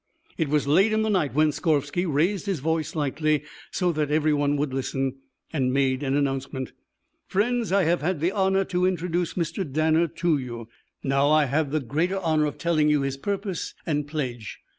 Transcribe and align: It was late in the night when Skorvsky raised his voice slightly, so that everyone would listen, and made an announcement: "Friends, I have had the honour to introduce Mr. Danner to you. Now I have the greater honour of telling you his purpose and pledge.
It 0.35 0.49
was 0.49 0.65
late 0.65 0.93
in 0.93 1.03
the 1.03 1.11
night 1.11 1.35
when 1.35 1.51
Skorvsky 1.51 2.07
raised 2.07 2.47
his 2.47 2.57
voice 2.59 2.87
slightly, 2.89 3.43
so 3.69 3.91
that 3.91 4.09
everyone 4.09 4.57
would 4.57 4.73
listen, 4.73 5.17
and 5.53 5.71
made 5.71 6.01
an 6.01 6.15
announcement: 6.15 6.71
"Friends, 7.27 7.71
I 7.71 7.83
have 7.83 8.01
had 8.01 8.19
the 8.19 8.31
honour 8.31 8.65
to 8.65 8.87
introduce 8.87 9.35
Mr. 9.35 9.61
Danner 9.63 10.07
to 10.07 10.39
you. 10.39 10.69
Now 11.03 11.29
I 11.29 11.45
have 11.45 11.69
the 11.69 11.81
greater 11.81 12.17
honour 12.17 12.47
of 12.47 12.57
telling 12.57 12.89
you 12.89 13.03
his 13.03 13.15
purpose 13.15 13.75
and 13.85 14.07
pledge. 14.07 14.59